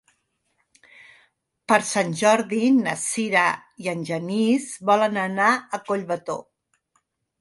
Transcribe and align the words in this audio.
Per 1.71 1.77
Sant 1.89 2.15
Jordi 2.23 2.71
na 2.77 2.95
Sira 3.03 3.43
i 3.85 3.91
en 3.95 4.01
Genís 4.11 4.67
volen 4.91 5.21
anar 5.29 5.51
a 5.53 5.81
Collbató. 5.91 6.39